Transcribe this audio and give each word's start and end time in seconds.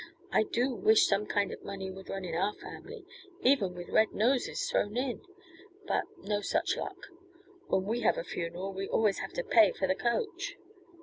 I 0.31 0.41
do 0.41 0.73
wish 0.73 1.05
some 1.05 1.27
kind 1.27 1.51
of 1.51 1.63
money 1.63 1.91
would 1.91 2.09
run 2.09 2.25
in 2.25 2.33
our 2.33 2.55
family 2.55 3.05
even 3.43 3.75
with 3.75 3.89
red 3.89 4.13
noses 4.13 4.67
thrown 4.67 4.97
in. 4.97 5.21
But 5.85 6.05
no 6.23 6.41
such 6.41 6.75
luck! 6.75 6.97
When 7.67 7.83
we 7.83 7.99
have 7.99 8.17
a 8.17 8.23
funeral 8.23 8.73
we 8.73 8.87
always 8.87 9.19
have 9.19 9.33
to 9.33 9.43
pay 9.43 9.73
for 9.73 9.85
the 9.87 9.93
coach." 9.93 10.55